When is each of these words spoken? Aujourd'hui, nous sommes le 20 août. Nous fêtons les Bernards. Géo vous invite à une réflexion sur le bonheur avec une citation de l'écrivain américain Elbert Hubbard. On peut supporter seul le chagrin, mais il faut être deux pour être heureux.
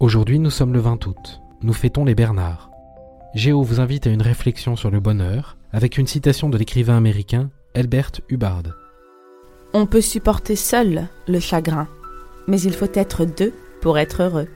Aujourd'hui, 0.00 0.38
nous 0.38 0.50
sommes 0.50 0.72
le 0.72 0.78
20 0.78 1.08
août. 1.08 1.40
Nous 1.60 1.72
fêtons 1.72 2.04
les 2.04 2.14
Bernards. 2.14 2.70
Géo 3.34 3.64
vous 3.64 3.80
invite 3.80 4.06
à 4.06 4.10
une 4.10 4.22
réflexion 4.22 4.76
sur 4.76 4.92
le 4.92 5.00
bonheur 5.00 5.56
avec 5.72 5.98
une 5.98 6.06
citation 6.06 6.48
de 6.48 6.56
l'écrivain 6.56 6.96
américain 6.96 7.50
Elbert 7.74 8.12
Hubbard. 8.28 8.62
On 9.72 9.86
peut 9.86 10.00
supporter 10.00 10.54
seul 10.54 11.08
le 11.26 11.40
chagrin, 11.40 11.88
mais 12.46 12.60
il 12.60 12.74
faut 12.74 12.86
être 12.94 13.24
deux 13.24 13.52
pour 13.80 13.98
être 13.98 14.22
heureux. 14.22 14.46